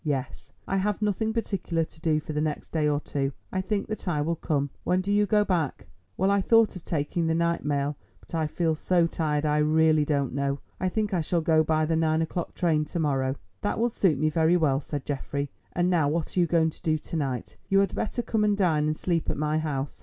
[0.03, 3.33] "Yes, I have nothing particular to do for the next day or two.
[3.51, 4.71] I think that I will come.
[4.83, 5.85] When do you go back?"
[6.17, 9.45] "Well, I thought of taking the night mail, but I feel so tired.
[9.45, 10.57] I really don't know.
[10.79, 14.17] I think I shall go by the nine o'clock train to morrow." "That will suit
[14.17, 17.57] me very well," said Geoffrey; "and now what are you going to do to night?
[17.69, 19.99] You had better come and dine and sleep at my house.